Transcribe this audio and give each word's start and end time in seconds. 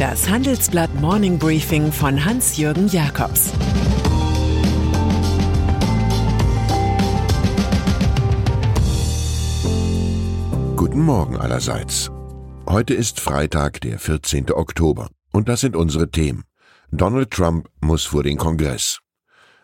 Das 0.00 0.30
Handelsblatt 0.30 0.94
Morning 0.98 1.38
Briefing 1.38 1.92
von 1.92 2.24
Hans-Jürgen 2.24 2.88
Jakobs 2.88 3.52
Guten 10.74 11.02
Morgen 11.02 11.36
allerseits. 11.36 12.10
Heute 12.66 12.94
ist 12.94 13.20
Freitag, 13.20 13.82
der 13.82 13.98
14. 13.98 14.50
Oktober. 14.52 15.10
Und 15.32 15.50
das 15.50 15.60
sind 15.60 15.76
unsere 15.76 16.10
Themen. 16.10 16.44
Donald 16.90 17.30
Trump 17.30 17.68
muss 17.82 18.06
vor 18.06 18.22
den 18.22 18.38
Kongress. 18.38 19.00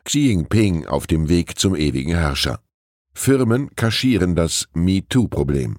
Xi 0.04 0.28
Jinping 0.28 0.84
auf 0.84 1.06
dem 1.06 1.30
Weg 1.30 1.58
zum 1.58 1.74
ewigen 1.74 2.14
Herrscher. 2.14 2.60
Firmen 3.14 3.74
kaschieren 3.74 4.34
das 4.34 4.68
MeToo-Problem. 4.74 5.78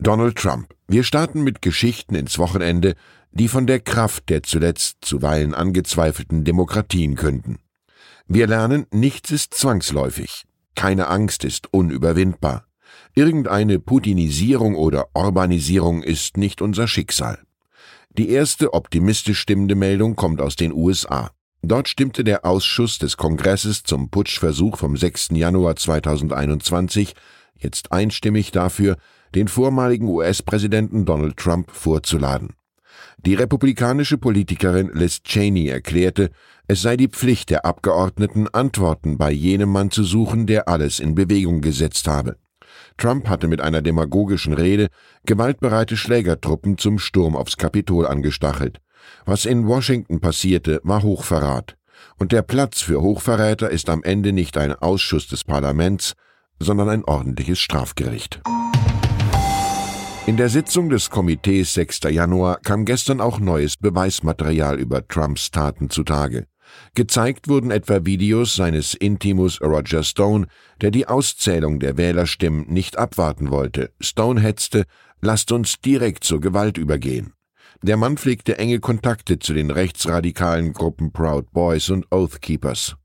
Donald 0.00 0.36
Trump. 0.36 0.72
Wir 0.86 1.02
starten 1.02 1.42
mit 1.42 1.60
Geschichten 1.60 2.14
ins 2.14 2.38
Wochenende, 2.38 2.94
die 3.32 3.48
von 3.48 3.66
der 3.66 3.80
Kraft 3.80 4.28
der 4.28 4.44
zuletzt 4.44 4.98
zuweilen 5.00 5.54
angezweifelten 5.54 6.44
Demokratien 6.44 7.16
künden. 7.16 7.58
Wir 8.28 8.46
lernen, 8.46 8.86
nichts 8.92 9.32
ist 9.32 9.54
zwangsläufig. 9.54 10.44
Keine 10.76 11.08
Angst 11.08 11.44
ist 11.44 11.72
unüberwindbar. 11.72 12.66
Irgendeine 13.14 13.80
Putinisierung 13.80 14.76
oder 14.76 15.08
Urbanisierung 15.14 16.04
ist 16.04 16.36
nicht 16.36 16.62
unser 16.62 16.86
Schicksal. 16.86 17.40
Die 18.10 18.30
erste 18.30 18.74
optimistisch 18.74 19.40
stimmende 19.40 19.74
Meldung 19.74 20.14
kommt 20.14 20.40
aus 20.40 20.54
den 20.54 20.72
USA. 20.72 21.32
Dort 21.62 21.88
stimmte 21.88 22.22
der 22.22 22.44
Ausschuss 22.44 22.98
des 22.98 23.16
Kongresses 23.16 23.82
zum 23.82 24.10
Putschversuch 24.10 24.76
vom 24.76 24.96
6. 24.96 25.30
Januar 25.32 25.74
2021 25.74 27.14
jetzt 27.58 27.92
einstimmig 27.92 28.50
dafür, 28.52 28.96
den 29.34 29.48
vormaligen 29.48 30.08
US-Präsidenten 30.08 31.04
Donald 31.04 31.36
Trump 31.36 31.70
vorzuladen. 31.70 32.54
Die 33.18 33.34
republikanische 33.34 34.18
Politikerin 34.18 34.90
Liz 34.94 35.22
Cheney 35.22 35.68
erklärte, 35.68 36.30
es 36.66 36.82
sei 36.82 36.96
die 36.96 37.08
Pflicht 37.08 37.50
der 37.50 37.64
Abgeordneten, 37.64 38.48
Antworten 38.48 39.18
bei 39.18 39.30
jenem 39.30 39.70
Mann 39.70 39.90
zu 39.90 40.04
suchen, 40.04 40.46
der 40.46 40.68
alles 40.68 41.00
in 41.00 41.14
Bewegung 41.14 41.60
gesetzt 41.60 42.06
habe. 42.08 42.36
Trump 42.96 43.28
hatte 43.28 43.48
mit 43.48 43.60
einer 43.60 43.82
demagogischen 43.82 44.52
Rede 44.52 44.88
gewaltbereite 45.24 45.96
Schlägertruppen 45.96 46.78
zum 46.78 46.98
Sturm 46.98 47.36
aufs 47.36 47.56
Kapitol 47.56 48.06
angestachelt. 48.06 48.80
Was 49.24 49.46
in 49.46 49.66
Washington 49.66 50.20
passierte, 50.20 50.80
war 50.82 51.02
Hochverrat. 51.02 51.76
Und 52.18 52.32
der 52.32 52.42
Platz 52.42 52.80
für 52.80 53.00
Hochverräter 53.00 53.70
ist 53.70 53.88
am 53.88 54.02
Ende 54.02 54.32
nicht 54.32 54.56
ein 54.56 54.72
Ausschuss 54.72 55.28
des 55.28 55.44
Parlaments, 55.44 56.14
sondern 56.60 56.88
ein 56.88 57.04
ordentliches 57.04 57.58
Strafgericht. 57.58 58.40
In 60.26 60.36
der 60.36 60.50
Sitzung 60.50 60.90
des 60.90 61.08
Komitees 61.08 61.72
6. 61.74 62.00
Januar 62.10 62.60
kam 62.60 62.84
gestern 62.84 63.20
auch 63.20 63.40
neues 63.40 63.76
Beweismaterial 63.76 64.78
über 64.78 65.06
Trumps 65.08 65.50
Taten 65.50 65.88
zutage. 65.88 66.46
Gezeigt 66.94 67.48
wurden 67.48 67.70
etwa 67.70 68.04
Videos 68.04 68.54
seines 68.54 68.92
Intimus 68.92 69.60
Roger 69.62 70.02
Stone, 70.02 70.46
der 70.82 70.90
die 70.90 71.06
Auszählung 71.06 71.80
der 71.80 71.96
Wählerstimmen 71.96 72.66
nicht 72.68 72.98
abwarten 72.98 73.50
wollte. 73.50 73.90
Stone 74.00 74.40
hetzte, 74.40 74.84
lasst 75.22 75.50
uns 75.50 75.80
direkt 75.80 76.24
zur 76.24 76.40
Gewalt 76.40 76.76
übergehen. 76.76 77.32
Der 77.82 77.96
Mann 77.96 78.16
pflegte 78.16 78.58
enge 78.58 78.80
Kontakte 78.80 79.38
zu 79.38 79.54
den 79.54 79.70
rechtsradikalen 79.70 80.72
Gruppen 80.72 81.12
Proud 81.12 81.52
Boys 81.52 81.90
und 81.90 82.06
Oath 82.10 82.42
Keepers. 82.42 82.96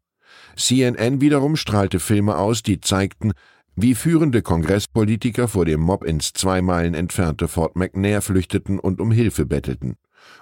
CNN 0.56 1.22
wiederum 1.22 1.56
strahlte 1.56 2.00
Filme 2.00 2.38
aus, 2.38 2.64
die 2.64 2.80
zeigten, 2.80 3.32
wie 3.76 3.96
führende 3.96 4.42
Kongresspolitiker 4.42 5.48
vor 5.48 5.66
dem 5.66 5.80
Mob 5.80 6.04
ins 6.04 6.34
zwei 6.34 6.62
Meilen 6.62 6.94
entfernte 6.94 7.48
Fort 7.48 7.76
McNair 7.76 8.22
flüchteten 8.22 8.80
und 8.80 9.02
um 9.02 9.12
Hilfe 9.12 9.46
bettelten. 9.46 9.96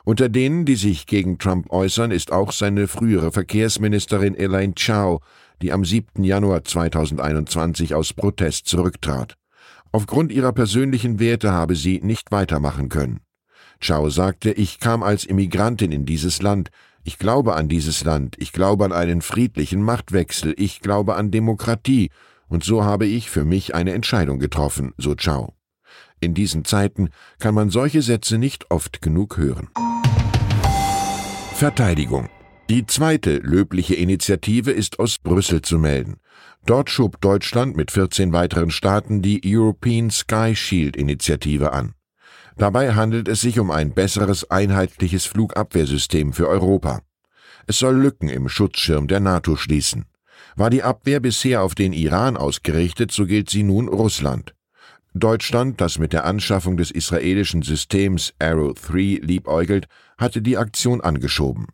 Unter 0.03 0.29
denen, 0.29 0.65
die 0.65 0.75
sich 0.75 1.05
gegen 1.05 1.37
Trump 1.37 1.71
äußern, 1.71 2.11
ist 2.11 2.31
auch 2.31 2.51
seine 2.51 2.87
frühere 2.87 3.31
Verkehrsministerin 3.31 4.35
Elaine 4.35 4.75
Chao, 4.75 5.21
die 5.61 5.71
am 5.71 5.85
7. 5.85 6.23
Januar 6.23 6.63
2021 6.63 7.95
aus 7.95 8.13
Protest 8.13 8.67
zurücktrat. 8.67 9.37
Aufgrund 9.91 10.31
ihrer 10.31 10.53
persönlichen 10.53 11.19
Werte 11.19 11.51
habe 11.51 11.75
sie 11.75 11.99
nicht 12.01 12.31
weitermachen 12.31 12.89
können. 12.89 13.21
Chao 13.79 14.09
sagte, 14.09 14.51
ich 14.51 14.79
kam 14.79 15.03
als 15.03 15.25
Immigrantin 15.25 15.91
in 15.91 16.05
dieses 16.05 16.41
Land, 16.41 16.69
ich 17.03 17.17
glaube 17.17 17.55
an 17.55 17.67
dieses 17.67 18.03
Land, 18.03 18.35
ich 18.39 18.51
glaube 18.51 18.85
an 18.85 18.91
einen 18.91 19.21
friedlichen 19.21 19.81
Machtwechsel, 19.81 20.53
ich 20.57 20.81
glaube 20.81 21.15
an 21.15 21.31
Demokratie, 21.31 22.09
und 22.47 22.63
so 22.63 22.83
habe 22.83 23.05
ich 23.05 23.29
für 23.29 23.45
mich 23.45 23.75
eine 23.75 23.93
Entscheidung 23.93 24.39
getroffen, 24.39 24.93
so 24.97 25.15
Chao. 25.15 25.53
In 26.19 26.33
diesen 26.33 26.65
Zeiten 26.65 27.09
kann 27.39 27.55
man 27.55 27.69
solche 27.69 28.01
Sätze 28.01 28.37
nicht 28.37 28.69
oft 28.69 29.01
genug 29.01 29.37
hören. 29.37 29.69
Verteidigung. 31.55 32.29
Die 32.69 32.85
zweite 32.85 33.37
löbliche 33.37 33.95
Initiative 33.95 34.71
ist 34.71 34.99
aus 34.99 35.17
Brüssel 35.17 35.61
zu 35.61 35.79
melden. 35.79 36.17
Dort 36.65 36.89
schob 36.89 37.19
Deutschland 37.21 37.75
mit 37.75 37.91
14 37.91 38.33
weiteren 38.33 38.69
Staaten 38.69 39.21
die 39.21 39.41
European 39.43 40.09
Sky 40.11 40.55
Shield 40.55 40.95
Initiative 40.95 41.73
an. 41.73 41.95
Dabei 42.57 42.93
handelt 42.93 43.27
es 43.27 43.41
sich 43.41 43.59
um 43.59 43.71
ein 43.71 43.93
besseres 43.93 44.49
einheitliches 44.51 45.25
Flugabwehrsystem 45.25 46.33
für 46.33 46.47
Europa. 46.47 47.01
Es 47.67 47.79
soll 47.79 47.95
Lücken 47.95 48.29
im 48.29 48.49
Schutzschirm 48.49 49.07
der 49.07 49.19
NATO 49.19 49.55
schließen. 49.55 50.05
War 50.55 50.69
die 50.69 50.83
Abwehr 50.83 51.19
bisher 51.19 51.61
auf 51.61 51.75
den 51.75 51.93
Iran 51.93 52.37
ausgerichtet, 52.37 53.11
so 53.11 53.25
gilt 53.25 53.49
sie 53.49 53.63
nun 53.63 53.87
Russland. 53.87 54.53
Deutschland, 55.13 55.81
das 55.81 55.97
mit 55.97 56.13
der 56.13 56.25
Anschaffung 56.25 56.77
des 56.77 56.89
israelischen 56.89 57.61
Systems 57.61 58.33
Arrow 58.39 58.73
3 58.73 59.19
liebäugelt, 59.21 59.87
hatte 60.17 60.41
die 60.41 60.57
Aktion 60.57 61.01
angeschoben. 61.01 61.67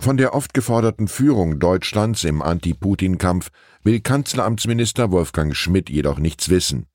Von 0.00 0.16
der 0.16 0.34
oft 0.34 0.54
geforderten 0.54 1.08
Führung 1.08 1.58
Deutschlands 1.58 2.24
im 2.24 2.42
Anti-Putin-Kampf 2.42 3.50
will 3.82 4.00
Kanzleramtsminister 4.00 5.10
Wolfgang 5.10 5.56
Schmidt 5.56 5.90
jedoch 5.90 6.18
nichts 6.18 6.48
wissen. 6.48 6.86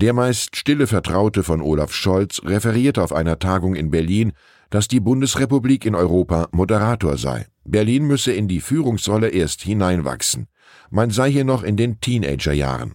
Der 0.00 0.12
meist 0.12 0.54
stille 0.54 0.86
Vertraute 0.86 1.42
von 1.42 1.60
Olaf 1.60 1.92
Scholz 1.92 2.40
referierte 2.44 3.02
auf 3.02 3.12
einer 3.12 3.40
Tagung 3.40 3.74
in 3.74 3.90
Berlin, 3.90 4.32
dass 4.70 4.86
die 4.86 5.00
Bundesrepublik 5.00 5.84
in 5.84 5.96
Europa 5.96 6.46
Moderator 6.52 7.16
sei. 7.16 7.46
Berlin 7.64 8.06
müsse 8.06 8.32
in 8.32 8.46
die 8.46 8.60
Führungsrolle 8.60 9.28
erst 9.30 9.62
hineinwachsen. 9.62 10.46
Man 10.88 11.10
sei 11.10 11.32
hier 11.32 11.44
noch 11.44 11.64
in 11.64 11.76
den 11.76 11.98
Teenagerjahren. 11.98 12.94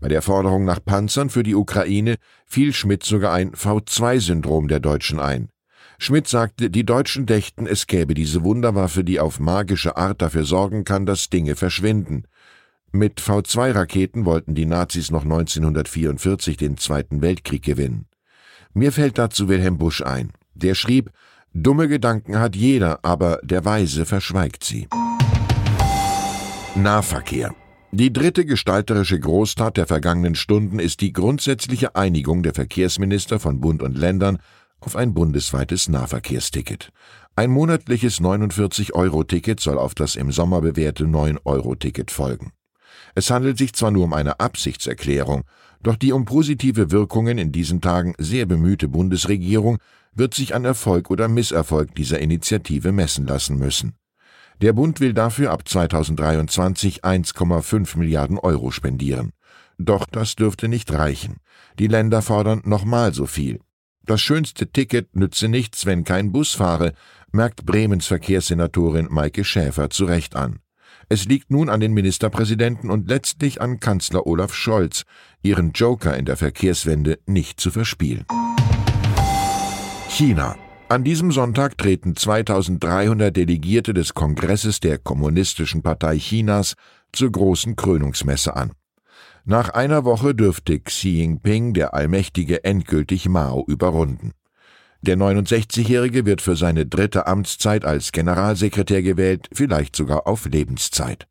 Bei 0.00 0.08
der 0.08 0.22
Forderung 0.22 0.64
nach 0.64 0.84
Panzern 0.84 1.30
für 1.30 1.44
die 1.44 1.54
Ukraine 1.54 2.16
fiel 2.46 2.72
Schmidt 2.72 3.04
sogar 3.04 3.32
ein 3.32 3.52
V2-Syndrom 3.52 4.66
der 4.66 4.80
Deutschen 4.80 5.20
ein. 5.20 5.50
Schmidt 5.98 6.26
sagte, 6.26 6.68
die 6.68 6.84
Deutschen 6.84 7.26
dächten, 7.26 7.68
es 7.68 7.86
gäbe 7.86 8.14
diese 8.14 8.42
Wunderwaffe, 8.42 9.04
die 9.04 9.20
auf 9.20 9.38
magische 9.38 9.96
Art 9.96 10.20
dafür 10.20 10.42
sorgen 10.42 10.82
kann, 10.82 11.06
dass 11.06 11.30
Dinge 11.30 11.54
verschwinden. 11.54 12.24
Mit 12.96 13.20
V2-Raketen 13.20 14.24
wollten 14.24 14.54
die 14.54 14.66
Nazis 14.66 15.10
noch 15.10 15.24
1944 15.24 16.56
den 16.56 16.76
Zweiten 16.76 17.22
Weltkrieg 17.22 17.64
gewinnen. 17.64 18.06
Mir 18.72 18.92
fällt 18.92 19.18
dazu 19.18 19.48
Wilhelm 19.48 19.78
Busch 19.78 20.00
ein. 20.00 20.30
Der 20.54 20.76
schrieb, 20.76 21.10
Dumme 21.52 21.88
Gedanken 21.88 22.38
hat 22.38 22.54
jeder, 22.54 23.00
aber 23.04 23.40
der 23.42 23.64
Weise 23.64 24.06
verschweigt 24.06 24.62
sie. 24.62 24.86
Nahverkehr. 26.76 27.52
Die 27.90 28.12
dritte 28.12 28.44
gestalterische 28.44 29.18
Großtat 29.18 29.76
der 29.76 29.88
vergangenen 29.88 30.36
Stunden 30.36 30.78
ist 30.78 31.00
die 31.00 31.12
grundsätzliche 31.12 31.96
Einigung 31.96 32.44
der 32.44 32.54
Verkehrsminister 32.54 33.40
von 33.40 33.60
Bund 33.60 33.82
und 33.82 33.98
Ländern 33.98 34.38
auf 34.78 34.94
ein 34.94 35.14
bundesweites 35.14 35.88
Nahverkehrsticket. 35.88 36.92
Ein 37.34 37.50
monatliches 37.50 38.20
49-Euro-Ticket 38.20 39.58
soll 39.58 39.78
auf 39.78 39.96
das 39.96 40.14
im 40.14 40.30
Sommer 40.30 40.60
bewährte 40.60 41.06
9-Euro-Ticket 41.06 42.12
folgen. 42.12 42.52
Es 43.14 43.30
handelt 43.30 43.58
sich 43.58 43.72
zwar 43.74 43.90
nur 43.90 44.04
um 44.04 44.12
eine 44.12 44.40
Absichtserklärung, 44.40 45.44
doch 45.82 45.96
die 45.96 46.12
um 46.12 46.24
positive 46.24 46.90
Wirkungen 46.90 47.38
in 47.38 47.52
diesen 47.52 47.80
Tagen 47.80 48.14
sehr 48.18 48.46
bemühte 48.46 48.88
Bundesregierung 48.88 49.78
wird 50.14 50.34
sich 50.34 50.54
an 50.54 50.64
Erfolg 50.64 51.10
oder 51.10 51.28
Misserfolg 51.28 51.94
dieser 51.94 52.18
Initiative 52.20 52.92
messen 52.92 53.26
lassen 53.26 53.58
müssen. 53.58 53.94
Der 54.62 54.72
Bund 54.72 55.00
will 55.00 55.12
dafür 55.12 55.50
ab 55.50 55.68
2023 55.68 57.04
1,5 57.04 57.98
Milliarden 57.98 58.38
Euro 58.38 58.70
spendieren. 58.70 59.32
Doch 59.78 60.06
das 60.06 60.36
dürfte 60.36 60.68
nicht 60.68 60.92
reichen. 60.92 61.38
Die 61.78 61.88
Länder 61.88 62.22
fordern 62.22 62.62
nochmal 62.64 63.12
so 63.12 63.26
viel. 63.26 63.60
Das 64.06 64.20
schönste 64.20 64.70
Ticket 64.70 65.16
nütze 65.16 65.48
nichts, 65.48 65.86
wenn 65.86 66.04
kein 66.04 66.30
Bus 66.30 66.52
fahre, 66.52 66.92
merkt 67.32 67.66
Bremens 67.66 68.06
Verkehrssenatorin 68.06 69.08
Maike 69.10 69.44
Schäfer 69.44 69.90
zu 69.90 70.04
Recht 70.04 70.36
an. 70.36 70.60
Es 71.08 71.26
liegt 71.26 71.50
nun 71.50 71.68
an 71.68 71.80
den 71.80 71.92
Ministerpräsidenten 71.92 72.90
und 72.90 73.08
letztlich 73.08 73.60
an 73.60 73.80
Kanzler 73.80 74.26
Olaf 74.26 74.54
Scholz, 74.54 75.04
ihren 75.42 75.72
Joker 75.72 76.16
in 76.16 76.24
der 76.24 76.36
Verkehrswende 76.36 77.18
nicht 77.26 77.60
zu 77.60 77.70
verspielen. 77.70 78.24
China. 80.08 80.56
An 80.88 81.02
diesem 81.02 81.32
Sonntag 81.32 81.78
treten 81.78 82.14
2300 82.14 83.34
Delegierte 83.34 83.94
des 83.94 84.14
Kongresses 84.14 84.78
der 84.80 84.98
Kommunistischen 84.98 85.82
Partei 85.82 86.18
Chinas 86.18 86.74
zur 87.12 87.32
großen 87.32 87.74
Krönungsmesse 87.74 88.54
an. 88.54 88.72
Nach 89.44 89.70
einer 89.70 90.04
Woche 90.04 90.34
dürfte 90.34 90.78
Xi 90.78 91.20
Jinping, 91.20 91.74
der 91.74 91.94
Allmächtige, 91.94 92.64
endgültig 92.64 93.28
Mao 93.28 93.64
überrunden. 93.66 94.32
Der 95.06 95.18
69-Jährige 95.18 96.24
wird 96.24 96.40
für 96.40 96.56
seine 96.56 96.86
dritte 96.86 97.26
Amtszeit 97.26 97.84
als 97.84 98.10
Generalsekretär 98.10 99.02
gewählt, 99.02 99.50
vielleicht 99.52 99.94
sogar 99.94 100.26
auf 100.26 100.46
Lebenszeit. 100.46 101.28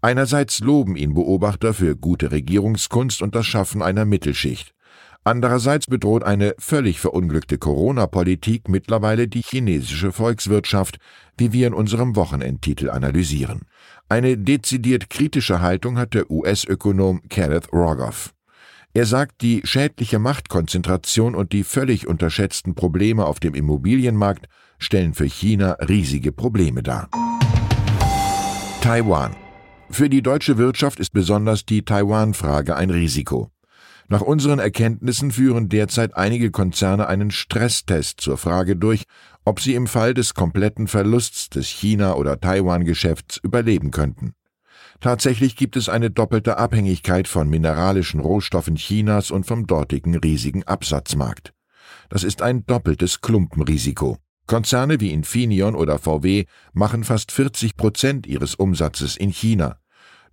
Einerseits 0.00 0.60
loben 0.60 0.96
ihn 0.96 1.12
Beobachter 1.12 1.74
für 1.74 1.96
gute 1.96 2.30
Regierungskunst 2.30 3.20
und 3.20 3.34
das 3.34 3.44
Schaffen 3.44 3.82
einer 3.82 4.06
Mittelschicht. 4.06 4.72
Andererseits 5.22 5.86
bedroht 5.86 6.24
eine 6.24 6.54
völlig 6.58 6.98
verunglückte 6.98 7.58
Corona-Politik 7.58 8.70
mittlerweile 8.70 9.28
die 9.28 9.42
chinesische 9.42 10.12
Volkswirtschaft, 10.12 10.96
wie 11.36 11.52
wir 11.52 11.66
in 11.66 11.74
unserem 11.74 12.16
Wochenendtitel 12.16 12.88
analysieren. 12.88 13.66
Eine 14.08 14.38
dezidiert 14.38 15.10
kritische 15.10 15.60
Haltung 15.60 15.98
hat 15.98 16.14
der 16.14 16.30
US-Ökonom 16.30 17.20
Kenneth 17.28 17.70
Rogoff. 17.70 18.32
Er 18.92 19.06
sagt, 19.06 19.42
die 19.42 19.60
schädliche 19.62 20.18
Machtkonzentration 20.18 21.36
und 21.36 21.52
die 21.52 21.62
völlig 21.62 22.08
unterschätzten 22.08 22.74
Probleme 22.74 23.24
auf 23.24 23.38
dem 23.38 23.54
Immobilienmarkt 23.54 24.46
stellen 24.78 25.14
für 25.14 25.26
China 25.26 25.76
riesige 25.88 26.32
Probleme 26.32 26.82
dar. 26.82 27.08
Taiwan. 28.80 29.36
Für 29.90 30.08
die 30.08 30.22
deutsche 30.22 30.58
Wirtschaft 30.58 30.98
ist 30.98 31.12
besonders 31.12 31.64
die 31.64 31.84
Taiwan-Frage 31.84 32.76
ein 32.76 32.90
Risiko. 32.90 33.50
Nach 34.08 34.22
unseren 34.22 34.58
Erkenntnissen 34.58 35.30
führen 35.30 35.68
derzeit 35.68 36.16
einige 36.16 36.50
Konzerne 36.50 37.06
einen 37.06 37.30
Stresstest 37.30 38.20
zur 38.20 38.38
Frage 38.38 38.74
durch, 38.74 39.04
ob 39.44 39.60
sie 39.60 39.74
im 39.74 39.86
Fall 39.86 40.14
des 40.14 40.34
kompletten 40.34 40.88
Verlusts 40.88 41.48
des 41.48 41.68
China- 41.68 42.14
oder 42.14 42.40
Taiwan-Geschäfts 42.40 43.38
überleben 43.40 43.92
könnten. 43.92 44.32
Tatsächlich 45.00 45.56
gibt 45.56 45.76
es 45.76 45.88
eine 45.88 46.10
doppelte 46.10 46.58
Abhängigkeit 46.58 47.26
von 47.26 47.48
mineralischen 47.48 48.20
Rohstoffen 48.20 48.76
Chinas 48.76 49.30
und 49.30 49.46
vom 49.46 49.66
dortigen 49.66 50.14
riesigen 50.16 50.62
Absatzmarkt. 50.64 51.54
Das 52.10 52.22
ist 52.22 52.42
ein 52.42 52.66
doppeltes 52.66 53.22
Klumpenrisiko. 53.22 54.18
Konzerne 54.46 55.00
wie 55.00 55.12
Infineon 55.12 55.74
oder 55.74 55.98
VW 55.98 56.44
machen 56.74 57.04
fast 57.04 57.32
40 57.32 57.76
Prozent 57.76 58.26
ihres 58.26 58.56
Umsatzes 58.56 59.16
in 59.16 59.30
China. 59.30 59.76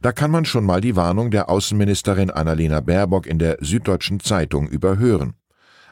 Da 0.02 0.12
kann 0.12 0.32
man 0.32 0.44
schon 0.44 0.66
mal 0.66 0.82
die 0.82 0.96
Warnung 0.96 1.32
der 1.32 1.50
Außenministerin 1.50 2.30
Annalena 2.30 2.82
Baerbock 2.82 3.26
in 3.26 3.40
der 3.40 3.58
Süddeutschen 3.62 4.20
Zeitung 4.20 4.68
überhören. 4.68 5.36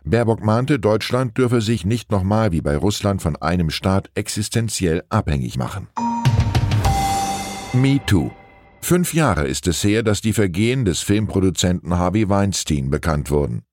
Baerbock 0.04 0.44
mahnte, 0.44 0.80
Deutschland 0.80 1.38
dürfe 1.38 1.62
sich 1.62 1.86
nicht 1.86 2.12
nochmal 2.12 2.52
wie 2.52 2.62
bei 2.62 2.76
Russland 2.76 3.22
von 3.22 3.36
einem 3.38 3.70
Staat 3.70 4.12
existenziell 4.16 5.04
abhängig 5.10 5.58
machen. 5.58 5.88
Me 7.74 8.00
Too 8.06 8.32
Fünf 8.88 9.16
Jahre 9.16 9.48
ist 9.48 9.66
es 9.66 9.84
her, 9.84 10.04
dass 10.04 10.22
die 10.22 10.32
Vergehen 10.32 10.86
des 10.86 11.02
Filmproduzenten 11.02 11.98
Harvey 11.98 12.30
Weinstein 12.30 12.92
bekannt 12.92 13.32
wurden. 13.32 13.64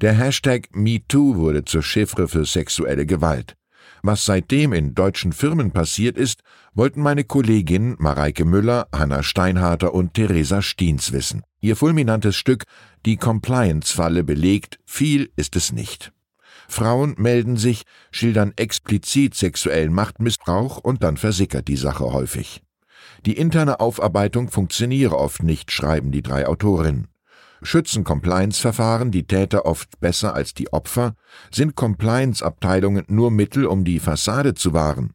Der 0.00 0.14
Hashtag 0.14 0.66
MeToo 0.72 1.36
wurde 1.36 1.64
zur 1.64 1.84
Chiffre 1.84 2.26
für 2.26 2.44
sexuelle 2.44 3.06
Gewalt. 3.06 3.54
Was 4.02 4.24
seitdem 4.24 4.72
in 4.72 4.96
deutschen 4.96 5.32
Firmen 5.32 5.70
passiert 5.70 6.18
ist, 6.18 6.42
wollten 6.74 7.02
meine 7.02 7.22
Kolleginnen 7.22 7.94
Mareike 8.00 8.44
Müller, 8.44 8.88
Hanna 8.92 9.22
Steinharter 9.22 9.94
und 9.94 10.14
Theresa 10.14 10.60
Stiens 10.60 11.12
wissen. 11.12 11.44
Ihr 11.60 11.76
fulminantes 11.76 12.34
Stück 12.34 12.64
Die 13.06 13.16
Compliance-Falle 13.16 14.24
belegt, 14.24 14.80
viel 14.84 15.30
ist 15.36 15.54
es 15.54 15.70
nicht. 15.70 16.10
Frauen 16.66 17.14
melden 17.16 17.56
sich, 17.56 17.84
schildern 18.10 18.54
explizit 18.56 19.36
sexuellen 19.36 19.92
Machtmissbrauch 19.92 20.78
und 20.78 21.04
dann 21.04 21.16
versickert 21.16 21.68
die 21.68 21.76
Sache 21.76 22.12
häufig. 22.12 22.60
Die 23.26 23.36
interne 23.36 23.80
Aufarbeitung 23.80 24.48
funktioniere 24.48 25.16
oft 25.16 25.42
nicht, 25.42 25.70
schreiben 25.72 26.12
die 26.12 26.22
drei 26.22 26.46
Autorinnen. 26.46 27.08
Schützen 27.62 28.04
Compliance-Verfahren 28.04 29.10
die 29.10 29.26
Täter 29.26 29.66
oft 29.66 29.98
besser 30.00 30.34
als 30.34 30.54
die 30.54 30.72
Opfer? 30.72 31.14
Sind 31.50 31.74
Compliance-Abteilungen 31.74 33.04
nur 33.08 33.30
Mittel, 33.30 33.66
um 33.66 33.84
die 33.84 33.98
Fassade 33.98 34.54
zu 34.54 34.72
wahren? 34.72 35.12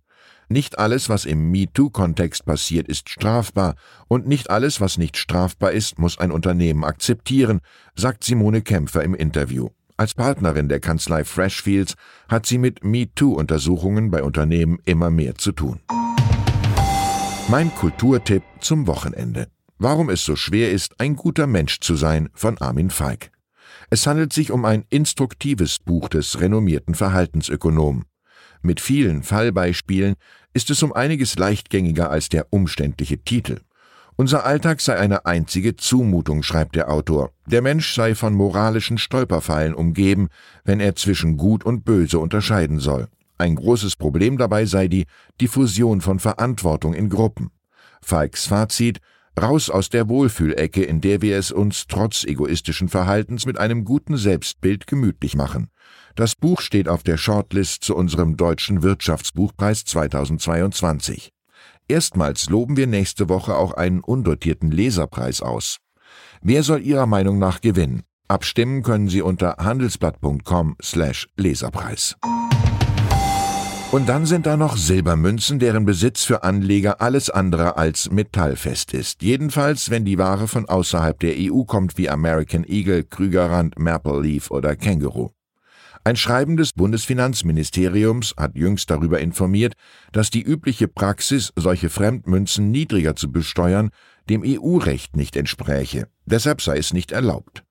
Nicht 0.49 0.77
alles, 0.77 1.09
was 1.09 1.25
im 1.25 1.51
MeToo-Kontext 1.51 2.45
passiert, 2.45 2.87
ist 2.87 3.09
strafbar, 3.09 3.75
und 4.07 4.27
nicht 4.27 4.49
alles, 4.49 4.81
was 4.81 4.97
nicht 4.97 5.17
strafbar 5.17 5.71
ist, 5.71 5.99
muss 5.99 6.17
ein 6.17 6.31
Unternehmen 6.31 6.83
akzeptieren, 6.83 7.61
sagt 7.95 8.23
Simone 8.23 8.61
Kämpfer 8.61 9.03
im 9.03 9.15
Interview. 9.15 9.69
Als 9.95 10.15
Partnerin 10.15 10.69
der 10.69 10.79
Kanzlei 10.79 11.23
Freshfields 11.23 11.95
hat 12.27 12.45
sie 12.45 12.57
mit 12.57 12.83
MeToo-Untersuchungen 12.83 14.11
bei 14.11 14.21
Unternehmen 14.21 14.79
immer 14.85 15.09
mehr 15.09 15.35
zu 15.35 15.53
tun. 15.53 15.79
Mein 17.49 17.75
Kulturtipp 17.75 18.43
zum 18.61 18.87
Wochenende. 18.87 19.47
Warum 19.77 20.09
es 20.09 20.23
so 20.23 20.37
schwer 20.37 20.71
ist, 20.71 20.99
ein 21.01 21.17
guter 21.17 21.45
Mensch 21.45 21.81
zu 21.81 21.95
sein 21.95 22.29
von 22.33 22.57
Armin 22.57 22.89
Feig. 22.89 23.31
Es 23.89 24.07
handelt 24.07 24.31
sich 24.31 24.49
um 24.49 24.63
ein 24.63 24.85
instruktives 24.89 25.79
Buch 25.79 26.07
des 26.07 26.39
renommierten 26.39 26.95
Verhaltensökonomen. 26.95 28.05
Mit 28.61 28.79
vielen 28.79 29.23
Fallbeispielen 29.23 30.15
ist 30.53 30.69
es 30.69 30.81
um 30.83 30.93
einiges 30.93 31.37
leichtgängiger 31.37 32.09
als 32.09 32.29
der 32.29 32.47
umständliche 32.51 33.17
Titel. 33.17 33.59
Unser 34.15 34.45
Alltag 34.45 34.79
sei 34.79 34.97
eine 34.97 35.25
einzige 35.25 35.75
Zumutung, 35.75 36.43
schreibt 36.43 36.75
der 36.75 36.89
Autor. 36.89 37.31
Der 37.45 37.61
Mensch 37.61 37.93
sei 37.93 38.15
von 38.15 38.33
moralischen 38.33 38.97
Stolperfallen 38.97 39.73
umgeben, 39.73 40.29
wenn 40.63 40.79
er 40.79 40.95
zwischen 40.95 41.35
Gut 41.35 41.65
und 41.65 41.83
Böse 41.83 42.19
unterscheiden 42.19 42.79
soll. 42.79 43.09
Ein 43.43 43.55
großes 43.55 43.97
Problem 43.97 44.37
dabei 44.37 44.63
sei 44.63 44.87
die 44.87 45.03
Diffusion 45.41 45.99
von 45.99 46.19
Verantwortung 46.19 46.93
in 46.93 47.09
Gruppen. 47.09 47.51
Falks 48.01 48.45
Fazit 48.45 49.01
Raus 49.37 49.69
aus 49.69 49.89
der 49.89 50.07
Wohlfühlecke, 50.07 50.81
in 50.81 51.01
der 51.01 51.21
wir 51.21 51.37
es 51.37 51.51
uns 51.51 51.87
trotz 51.87 52.23
egoistischen 52.23 52.87
Verhaltens 52.87 53.45
mit 53.45 53.57
einem 53.57 53.83
guten 53.83 54.15
Selbstbild 54.15 54.87
gemütlich 54.87 55.35
machen. 55.35 55.67
Das 56.15 56.35
Buch 56.35 56.61
steht 56.61 56.87
auf 56.87 57.03
der 57.03 57.17
Shortlist 57.17 57.83
zu 57.83 57.97
unserem 57.97 58.37
Deutschen 58.37 58.81
Wirtschaftsbuchpreis 58.81 59.83
2022. 59.83 61.33
Erstmals 61.89 62.49
loben 62.49 62.77
wir 62.77 62.87
nächste 62.87 63.27
Woche 63.27 63.57
auch 63.57 63.73
einen 63.73 63.99
undotierten 63.99 64.71
Leserpreis 64.71 65.41
aus. 65.41 65.79
Wer 66.41 66.63
soll 66.63 66.81
Ihrer 66.81 67.07
Meinung 67.07 67.39
nach 67.39 67.59
gewinnen? 67.59 68.03
Abstimmen 68.29 68.83
können 68.83 69.09
Sie 69.09 69.21
unter 69.21 69.57
handelsblatt.com 69.59 70.77
slash 70.81 71.27
Leserpreis. 71.35 72.15
Und 73.93 74.09
dann 74.09 74.25
sind 74.25 74.47
da 74.47 74.57
noch 74.57 74.75
Silbermünzen, 74.75 75.59
deren 75.59 75.85
Besitz 75.85 76.23
für 76.23 76.41
Anleger 76.41 76.99
alles 76.99 77.29
andere 77.29 77.77
als 77.77 78.09
metallfest 78.09 78.91
ist. 78.91 79.21
Jedenfalls, 79.21 79.91
wenn 79.91 80.03
die 80.03 80.17
Ware 80.17 80.47
von 80.47 80.67
außerhalb 80.67 81.19
der 81.19 81.35
EU 81.37 81.61
kommt, 81.65 81.95
wie 81.95 82.09
American 82.09 82.63
Eagle, 82.63 83.03
Krügerrand, 83.03 83.77
Maple 83.77 84.19
Leaf 84.19 84.49
oder 84.49 84.75
Känguru. 84.75 85.29
Ein 86.03 86.15
Schreiben 86.15 86.57
des 86.57 86.73
Bundesfinanzministeriums 86.73 88.33
hat 88.35 88.55
jüngst 88.55 88.89
darüber 88.89 89.19
informiert, 89.19 89.75
dass 90.11 90.31
die 90.31 90.41
übliche 90.41 90.87
Praxis, 90.87 91.53
solche 91.55 91.91
Fremdmünzen 91.91 92.71
niedriger 92.71 93.15
zu 93.15 93.31
besteuern, 93.31 93.91
dem 94.27 94.41
EU-Recht 94.43 95.15
nicht 95.15 95.35
entspräche. 95.35 96.07
Deshalb 96.25 96.63
sei 96.63 96.77
es 96.77 96.93
nicht 96.93 97.11
erlaubt. 97.11 97.63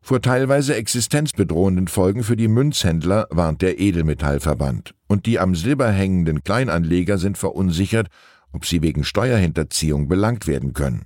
Vor 0.00 0.22
teilweise 0.22 0.74
existenzbedrohenden 0.74 1.88
Folgen 1.88 2.22
für 2.22 2.36
die 2.36 2.48
Münzhändler 2.48 3.26
warnt 3.30 3.62
der 3.62 3.78
Edelmetallverband, 3.78 4.94
und 5.06 5.26
die 5.26 5.38
am 5.38 5.54
Silber 5.54 5.90
hängenden 5.90 6.42
Kleinanleger 6.42 7.18
sind 7.18 7.36
verunsichert, 7.36 8.08
ob 8.52 8.64
sie 8.64 8.82
wegen 8.82 9.04
Steuerhinterziehung 9.04 10.08
belangt 10.08 10.46
werden 10.46 10.72
können. 10.72 11.04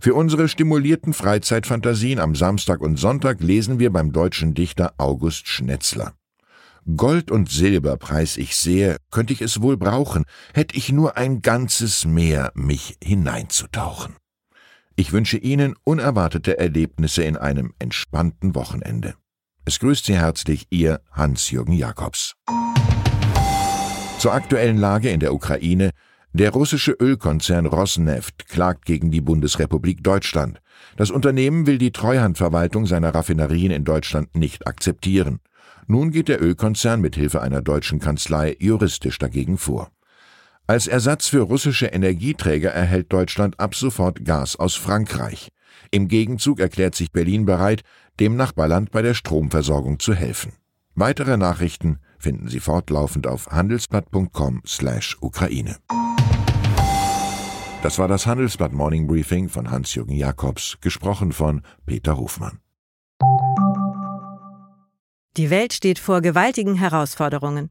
Für 0.00 0.14
unsere 0.14 0.48
stimulierten 0.48 1.12
Freizeitfantasien 1.12 2.18
am 2.18 2.34
Samstag 2.34 2.80
und 2.80 2.98
Sonntag 2.98 3.40
lesen 3.40 3.78
wir 3.78 3.92
beim 3.92 4.12
deutschen 4.12 4.54
Dichter 4.54 4.94
August 4.98 5.48
Schnetzler. 5.48 6.14
Gold 6.96 7.30
und 7.30 7.48
Silber 7.48 7.96
preis 7.96 8.36
ich 8.36 8.56
sehr, 8.56 8.96
könnte 9.12 9.32
ich 9.32 9.40
es 9.40 9.62
wohl 9.62 9.76
brauchen, 9.76 10.24
hätt 10.52 10.74
ich 10.74 10.90
nur 10.90 11.16
ein 11.16 11.40
ganzes 11.40 12.04
Meer, 12.04 12.50
mich 12.54 12.96
hineinzutauchen. 13.02 14.16
Ich 14.94 15.12
wünsche 15.12 15.38
Ihnen 15.38 15.74
unerwartete 15.84 16.58
Erlebnisse 16.58 17.22
in 17.22 17.36
einem 17.36 17.72
entspannten 17.78 18.54
Wochenende. 18.54 19.14
Es 19.64 19.78
grüßt 19.78 20.04
Sie 20.04 20.16
herzlich 20.16 20.66
Ihr 20.70 21.00
Hans-Jürgen 21.12 21.72
Jakobs. 21.72 22.34
Zur 24.18 24.34
aktuellen 24.34 24.76
Lage 24.76 25.10
in 25.10 25.20
der 25.20 25.32
Ukraine. 25.32 25.90
Der 26.34 26.50
russische 26.50 26.92
Ölkonzern 26.92 27.66
Rosneft 27.66 28.48
klagt 28.48 28.84
gegen 28.84 29.10
die 29.10 29.20
Bundesrepublik 29.20 30.02
Deutschland. 30.02 30.60
Das 30.96 31.10
Unternehmen 31.10 31.66
will 31.66 31.78
die 31.78 31.92
Treuhandverwaltung 31.92 32.86
seiner 32.86 33.14
Raffinerien 33.14 33.70
in 33.70 33.84
Deutschland 33.84 34.34
nicht 34.36 34.66
akzeptieren. 34.66 35.40
Nun 35.86 36.10
geht 36.10 36.28
der 36.28 36.42
Ölkonzern 36.42 37.00
mit 37.00 37.16
Hilfe 37.16 37.42
einer 37.42 37.62
deutschen 37.62 37.98
Kanzlei 37.98 38.56
juristisch 38.60 39.18
dagegen 39.18 39.58
vor. 39.58 39.90
Als 40.66 40.86
Ersatz 40.86 41.28
für 41.28 41.40
russische 41.40 41.86
Energieträger 41.86 42.70
erhält 42.70 43.10
Deutschland 43.12 43.58
ab 43.58 43.74
sofort 43.74 44.24
Gas 44.24 44.54
aus 44.56 44.76
Frankreich. 44.76 45.48
Im 45.90 46.06
Gegenzug 46.08 46.60
erklärt 46.60 46.94
sich 46.94 47.10
Berlin 47.10 47.44
bereit, 47.44 47.82
dem 48.20 48.36
Nachbarland 48.36 48.92
bei 48.92 49.02
der 49.02 49.14
Stromversorgung 49.14 49.98
zu 49.98 50.14
helfen. 50.14 50.52
Weitere 50.94 51.36
Nachrichten 51.36 51.98
finden 52.18 52.46
Sie 52.48 52.60
fortlaufend 52.60 53.26
auf 53.26 53.48
handelsblatt.com/ukraine. 53.48 55.78
Das 57.82 57.98
war 57.98 58.06
das 58.06 58.26
Handelsblatt 58.26 58.72
Morning 58.72 59.08
Briefing 59.08 59.48
von 59.48 59.68
Hans-Jürgen 59.70 60.14
Jakobs, 60.14 60.76
gesprochen 60.80 61.32
von 61.32 61.62
Peter 61.84 62.16
Hofmann. 62.16 62.60
Die 65.36 65.50
Welt 65.50 65.72
steht 65.72 65.98
vor 65.98 66.20
gewaltigen 66.20 66.76
Herausforderungen. 66.76 67.70